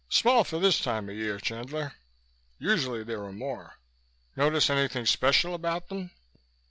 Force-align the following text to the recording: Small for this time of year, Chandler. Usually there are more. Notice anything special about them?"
Small 0.09 0.43
for 0.43 0.57
this 0.57 0.81
time 0.81 1.09
of 1.09 1.15
year, 1.15 1.37
Chandler. 1.39 1.93
Usually 2.57 3.03
there 3.03 3.23
are 3.23 3.31
more. 3.31 3.75
Notice 4.35 4.71
anything 4.71 5.05
special 5.05 5.53
about 5.53 5.89
them?" 5.89 6.09